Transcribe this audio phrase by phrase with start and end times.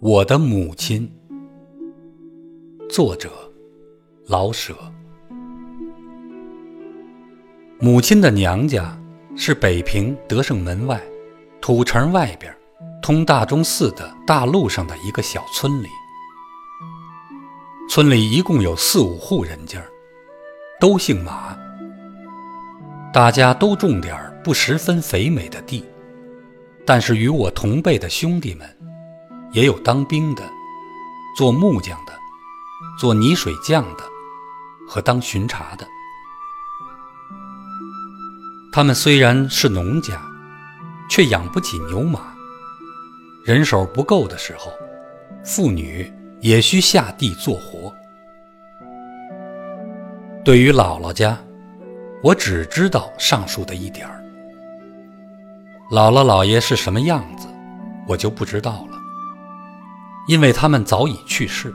[0.00, 1.10] 我的母亲，
[2.86, 3.30] 作者
[4.26, 4.74] 老舍。
[7.80, 8.94] 母亲的娘家
[9.36, 11.00] 是北平德胜门外
[11.62, 12.54] 土城外边
[13.00, 15.88] 通大钟寺的大路上的一个小村里。
[17.88, 19.82] 村里一共有四五户人家，
[20.78, 21.56] 都姓马，
[23.14, 25.86] 大家都种点不十分肥美的地，
[26.84, 28.68] 但是与我同辈的兄弟们。
[29.56, 30.42] 也有当兵的，
[31.34, 32.12] 做木匠的，
[32.98, 34.04] 做泥水匠的，
[34.86, 35.88] 和当巡查的。
[38.70, 40.20] 他们虽然是农家，
[41.08, 42.34] 却养不起牛马。
[43.46, 44.70] 人手不够的时候，
[45.42, 47.90] 妇女也需下地做活。
[50.44, 51.34] 对于姥姥家，
[52.22, 54.22] 我只知道上述的一点儿。
[55.90, 57.48] 姥姥姥爷是什么样子，
[58.06, 58.95] 我就不知道了。
[60.26, 61.72] 因为他们早已去世。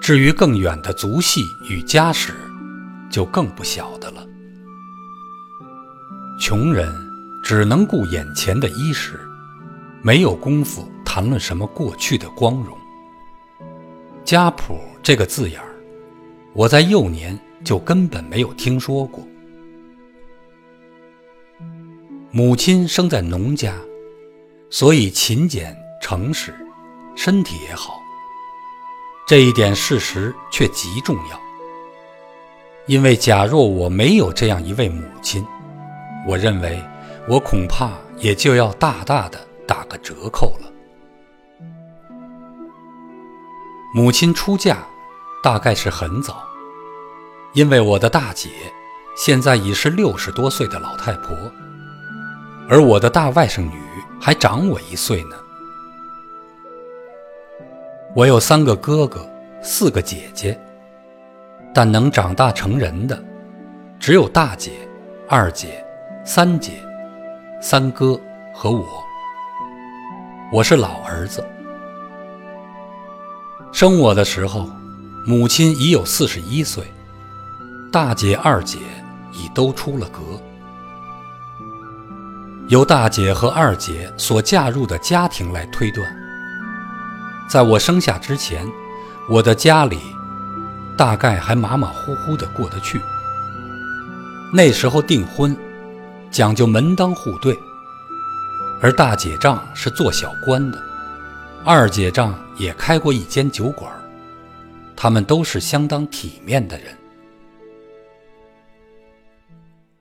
[0.00, 2.34] 至于更远的族系与家史，
[3.10, 4.24] 就更不晓得了。
[6.38, 6.92] 穷人
[7.42, 9.18] 只能顾眼前的衣食，
[10.02, 12.76] 没有功夫谈论什么过去的光荣。
[14.24, 15.74] 家谱这个字眼儿，
[16.52, 19.26] 我在幼年就根本没有听说过。
[22.32, 23.74] 母亲生在农家，
[24.68, 26.52] 所以勤俭诚实。
[27.16, 28.00] 身体也好，
[29.26, 31.40] 这一点事实却极重要。
[32.86, 35.44] 因为假若我没有这样一位母亲，
[36.28, 36.80] 我认为
[37.26, 40.70] 我恐怕也就要大大的打个折扣了。
[43.94, 44.76] 母亲出嫁，
[45.42, 46.44] 大概是很早，
[47.54, 48.50] 因为我的大姐
[49.16, 51.34] 现在已是六十多岁的老太婆，
[52.68, 53.80] 而我的大外甥女
[54.20, 55.36] 还长我一岁呢。
[58.16, 60.58] 我有三个哥哥，四个姐姐，
[61.74, 63.22] 但能长大成人的，
[64.00, 64.72] 只有大姐、
[65.28, 65.84] 二姐、
[66.24, 66.82] 三姐、
[67.60, 68.18] 三哥
[68.54, 68.86] 和我。
[70.50, 71.44] 我是老儿子。
[73.70, 74.66] 生我的时候，
[75.26, 76.84] 母亲已有四十一岁，
[77.92, 78.78] 大姐、二姐
[79.30, 80.20] 已都出了阁。
[82.68, 86.25] 由大姐和二姐所嫁入的家庭来推断。
[87.48, 88.66] 在我生下之前，
[89.28, 89.98] 我的家里
[90.96, 93.00] 大概还马马虎虎的过得去。
[94.52, 95.56] 那时候订婚
[96.30, 97.56] 讲究门当户对，
[98.80, 100.82] 而大姐丈是做小官的，
[101.64, 103.90] 二姐丈也开过一间酒馆，
[104.96, 106.96] 他们都是相当体面的人。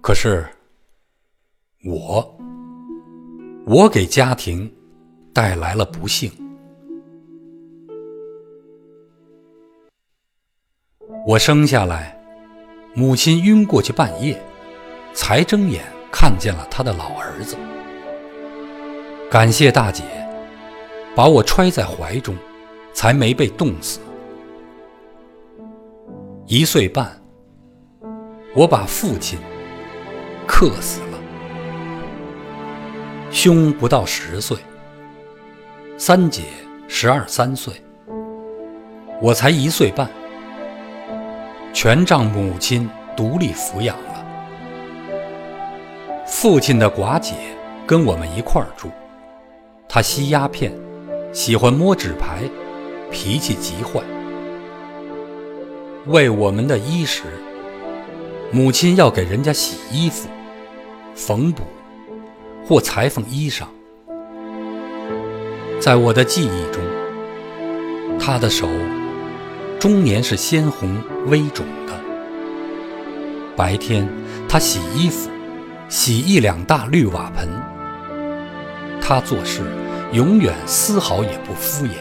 [0.00, 0.46] 可是
[1.84, 2.38] 我，
[3.66, 4.72] 我给家庭
[5.32, 6.30] 带来了不幸。
[11.28, 12.18] 我生下来，
[12.94, 14.42] 母亲晕过去半夜，
[15.12, 17.54] 才睁眼看见了她的老儿子。
[19.30, 20.02] 感谢大姐，
[21.14, 22.34] 把我揣在怀中，
[22.94, 24.00] 才没被冻死。
[26.46, 27.20] 一岁半，
[28.54, 29.38] 我把父亲
[30.46, 31.18] 克死了。
[33.30, 34.56] 兄不到十岁，
[35.98, 36.44] 三姐
[36.88, 37.74] 十二三岁，
[39.20, 40.08] 我才一岁半。
[41.80, 44.26] 全仗母亲独立抚养了。
[46.26, 47.34] 父亲的寡姐
[47.86, 48.88] 跟我们一块儿住，
[49.88, 50.72] 她吸鸦片，
[51.32, 52.40] 喜欢摸纸牌，
[53.12, 54.00] 脾气极坏。
[56.06, 57.22] 为我们的衣食，
[58.50, 60.28] 母亲要给人家洗衣服、
[61.14, 61.62] 缝补
[62.66, 63.62] 或裁缝衣裳。
[65.78, 66.82] 在我的记忆中，
[68.18, 68.66] 她的手。
[69.78, 70.96] 终年是鲜红
[71.26, 71.92] 微肿的。
[73.56, 74.08] 白天，
[74.48, 75.30] 他洗衣服，
[75.88, 77.48] 洗一两大绿瓦盆。
[79.00, 79.62] 他做事
[80.12, 81.92] 永远丝毫也不敷衍，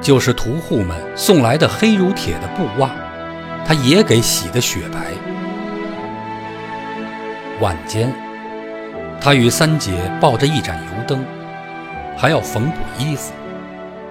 [0.00, 2.90] 就是屠户们送来的黑如铁的布袜，
[3.66, 5.12] 他也给洗得雪白。
[7.60, 8.10] 晚间，
[9.20, 11.24] 他与三姐抱着一盏油灯，
[12.16, 13.32] 还要缝补衣服，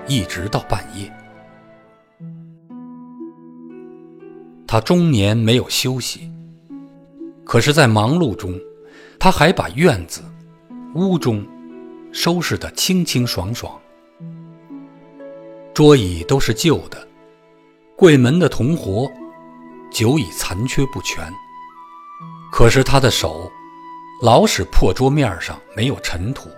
[0.06, 1.12] 一直到半夜。
[4.74, 6.32] 他终年没有休息，
[7.46, 8.60] 可是，在忙碌中，
[9.20, 10.24] 他还把院子、
[10.96, 11.46] 屋中
[12.12, 13.80] 收拾得清清爽爽。
[15.76, 17.08] 桌椅都是旧的，
[17.96, 19.08] 柜门的铜活
[19.92, 21.24] 久已残缺不全。
[22.52, 23.52] 可是他的手
[24.24, 26.50] 老使破桌面上没有尘土，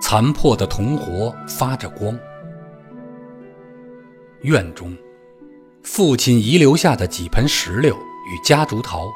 [0.00, 2.16] 残破的铜活发着光。
[4.42, 4.96] 院中，
[5.84, 7.94] 父亲遗留下的几盆石榴
[8.26, 9.06] 与夹竹桃，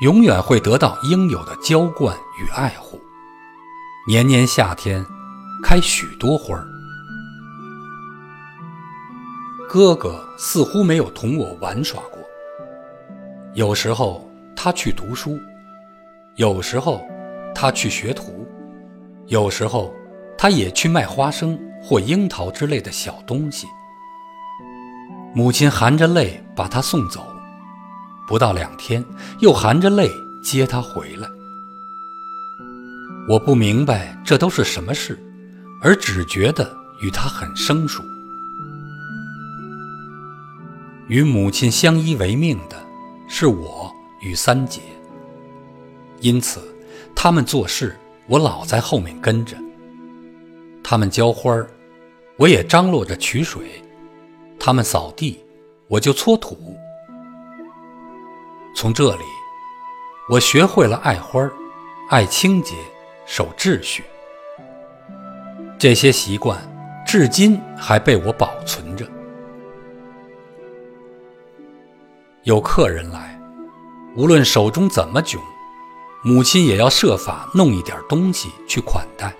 [0.00, 3.00] 永远会得到应有的浇灌与爱护。
[4.08, 5.06] 年年夏天，
[5.62, 6.66] 开许多花儿。
[9.68, 12.18] 哥哥似乎没有同我玩耍过。
[13.54, 15.38] 有时候他去读书，
[16.34, 17.00] 有时候
[17.54, 18.44] 他去学徒，
[19.28, 19.94] 有时候
[20.36, 23.68] 他也去卖花生或樱桃之类的小东西。
[25.34, 27.26] 母亲含着泪把他送走，
[28.26, 29.02] 不到两天
[29.40, 30.10] 又含着泪
[30.42, 31.28] 接他回来。
[33.28, 35.18] 我不明白这都是什么事，
[35.80, 36.70] 而只觉得
[37.00, 38.02] 与他很生疏。
[41.08, 42.76] 与母亲相依为命的
[43.28, 43.90] 是我
[44.20, 44.80] 与三姐，
[46.20, 46.60] 因此
[47.14, 47.96] 他们做事，
[48.26, 49.56] 我老在后面跟着；
[50.82, 51.68] 他们浇花儿，
[52.36, 53.62] 我也张罗着取水；
[54.64, 55.44] 他们扫地，
[55.88, 56.56] 我就搓土。
[58.76, 59.24] 从这里，
[60.30, 61.50] 我学会了爱花、
[62.08, 62.76] 爱清洁、
[63.26, 64.04] 守秩序。
[65.80, 66.56] 这些习惯
[67.04, 69.04] 至今还被我保存着。
[72.44, 73.36] 有客人来，
[74.14, 75.40] 无论手中怎么窘，
[76.22, 79.34] 母亲也要设法弄一点东西去款待。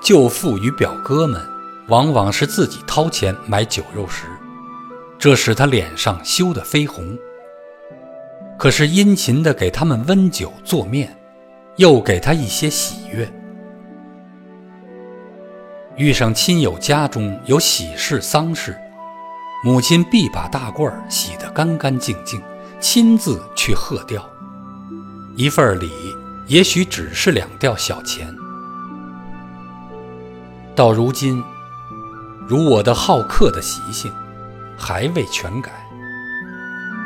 [0.00, 1.40] 舅父与表哥们
[1.88, 4.26] 往往是自己掏钱买酒肉食，
[5.18, 7.16] 这使他脸上羞得绯红。
[8.58, 11.14] 可是殷勤地给他们温酒做面，
[11.76, 13.30] 又给他一些喜悦。
[15.96, 18.76] 遇上亲友家中有喜事丧事。
[19.64, 22.40] 母亲必把大褂洗得干干净净，
[22.80, 24.22] 亲自去贺吊。
[25.36, 25.90] 一份礼
[26.46, 28.28] 也许只是两吊小钱。
[30.74, 31.42] 到如今，
[32.46, 34.12] 如我的好客的习性，
[34.76, 35.72] 还未全改。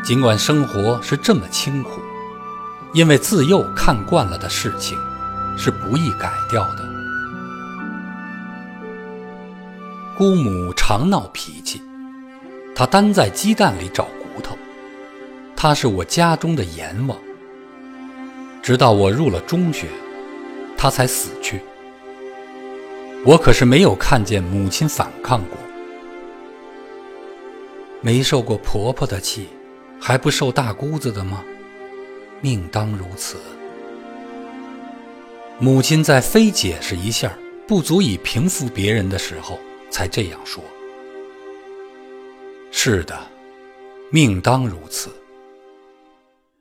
[0.05, 2.01] 尽管生活是这么清苦，
[2.93, 4.99] 因为自幼看惯了的事情，
[5.57, 6.89] 是不易改掉的。
[10.17, 11.83] 姑母常闹脾气。
[12.75, 14.57] 她单在鸡蛋里找骨头，
[15.57, 17.19] 她是我家中的阎王。
[18.63, 19.89] 直到我入了中学，
[20.77, 21.61] 他才死去。
[23.25, 25.59] 我可是没有看见母亲反抗过，
[28.01, 29.49] 没受过婆婆的气，
[30.01, 31.45] 还不受大姑子的吗？
[32.41, 33.37] 命当如此。
[35.59, 37.37] 母亲在非解释一下
[37.67, 39.59] 不足以平复别人的时候，
[39.91, 40.63] 才这样说。
[42.71, 43.19] 是的，
[44.11, 45.11] 命当如此。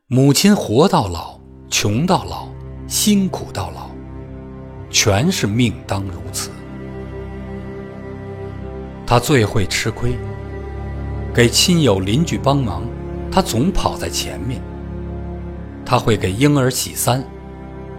[0.07, 1.39] 母亲活到老，
[1.69, 2.49] 穷到老，
[2.87, 3.91] 辛苦到老，
[4.89, 6.49] 全是命当如此。
[9.05, 10.17] 他最会吃亏，
[11.33, 12.83] 给亲友邻居帮忙，
[13.31, 14.61] 他总跑在前面。
[15.85, 17.23] 他会给婴儿洗衫，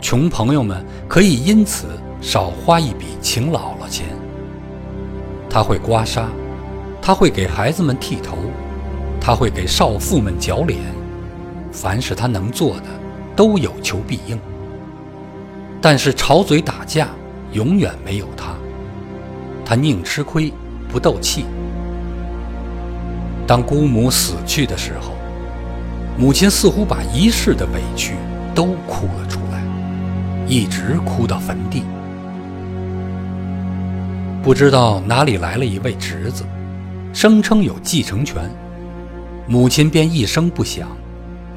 [0.00, 1.86] 穷朋友们可以因此
[2.20, 4.06] 少花一笔请姥姥钱。
[5.48, 6.24] 他会刮痧。
[7.00, 8.36] 他会给孩子们剃头，
[9.18, 10.78] 他会给少妇们绞脸，
[11.72, 12.84] 凡是他能做的，
[13.34, 14.38] 都有求必应。
[15.80, 17.08] 但是吵嘴打架，
[17.52, 18.54] 永远没有他。
[19.64, 20.52] 他宁吃亏，
[20.88, 21.44] 不斗气。
[23.46, 25.14] 当姑母死去的时候，
[26.18, 28.14] 母亲似乎把一世的委屈
[28.54, 29.62] 都哭了出来，
[30.46, 31.82] 一直哭到坟地。
[34.42, 36.44] 不知道哪里来了一位侄子。
[37.10, 38.48] 声称有继承权，
[39.46, 40.86] 母亲便一声不响，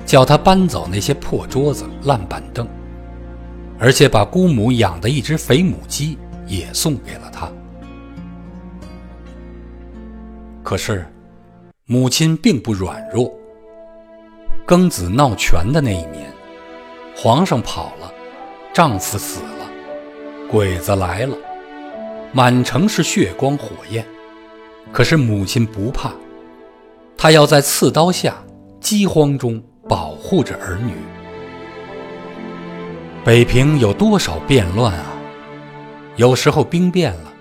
[0.05, 2.65] 叫他搬走那些破桌子、烂板凳，
[3.83, 7.51] 而且把姑母养的一只肥母鸡也送给了他。
[10.61, 11.03] 可是，
[11.87, 13.33] 母亲并不软弱。
[14.67, 16.31] 庚子闹权的那一年，
[17.15, 18.13] 皇上跑了，
[18.71, 19.67] 丈夫死了，
[20.47, 21.35] 鬼子来了，
[22.31, 24.05] 满城是血光火焰。
[24.91, 26.11] 可是母亲不怕，
[27.17, 28.35] 她要在刺刀下、
[28.79, 29.59] 饥荒中
[29.89, 30.93] 保护着儿女。
[33.23, 35.05] 北平有多少变乱啊！
[36.15, 37.31] 有时候兵变了，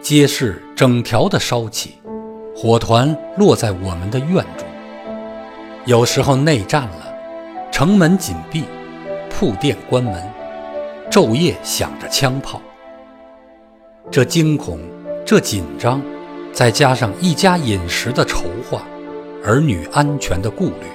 [0.00, 1.98] 街市整条的烧起，
[2.56, 4.66] 火团落在我们的院中；
[5.84, 7.14] 有时候内战了，
[7.70, 8.64] 城门紧闭，
[9.28, 10.14] 铺店关门，
[11.10, 12.58] 昼夜响着枪炮。
[14.10, 14.80] 这惊恐，
[15.26, 16.00] 这紧张。
[16.50, 18.80] 再加上一家饮食的筹划，
[19.44, 20.86] 儿女安全的顾虑，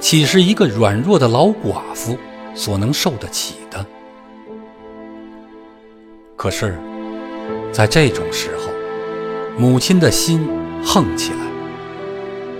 [0.00, 2.18] 岂是一个软弱的老寡妇
[2.58, 3.86] 所能受得起的？
[6.36, 6.76] 可是，
[7.72, 8.72] 在这种时候，
[9.56, 10.44] 母亲的心
[10.84, 11.38] 横起来，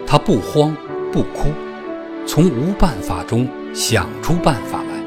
[0.06, 0.72] 她不慌
[1.12, 1.48] 不哭，
[2.24, 5.02] 从无办法中想出办法来。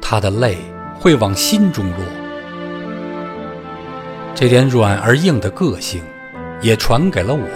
[0.00, 0.56] 她的泪
[0.98, 1.98] 会往心中落，
[4.34, 6.02] 这点软而硬的个性，
[6.62, 7.46] 也传给了我。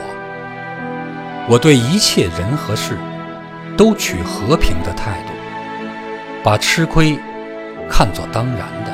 [1.49, 2.99] 我对一切人和事，
[3.75, 5.33] 都取和平的态度，
[6.49, 7.15] 把吃亏
[7.91, 8.91] 看作当然的。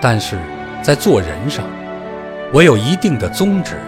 [0.00, 0.38] 但是，
[0.80, 1.64] 在做人上，
[2.52, 3.80] 我有一定的宗旨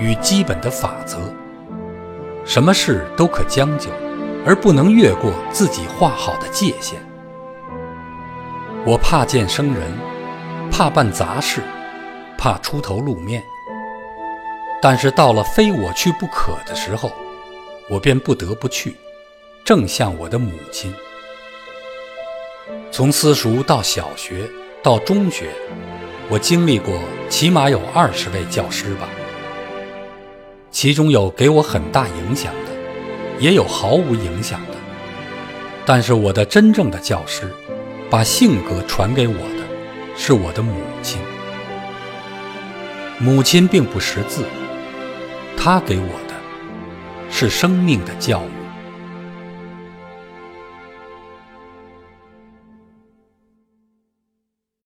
[0.00, 1.32] 与基本的法则。
[2.44, 3.88] 什么事都可将就，
[4.44, 6.98] 而不能越过自己画好的界限。
[8.84, 9.92] 我怕见生人，
[10.72, 11.62] 怕办杂事，
[12.36, 13.40] 怕出头露面。
[14.82, 17.12] 但是到了非我去不可的时候，
[17.88, 18.96] 我便不得不去，
[19.64, 20.92] 正像我的母亲。
[22.90, 24.48] 从私塾到小学。
[24.80, 25.48] 到中学，
[26.30, 26.94] 我经历过
[27.28, 29.08] 起码有二十位教师吧，
[30.70, 32.70] 其中有给我很大影响的，
[33.40, 34.74] 也有毫无影响的。
[35.84, 37.52] 但是我的真正的教师，
[38.08, 39.64] 把性格传给我的，
[40.16, 41.20] 是我的母亲。
[43.18, 44.44] 母亲并不识字，
[45.56, 46.34] 她给我的，
[47.30, 48.57] 是生命的教育。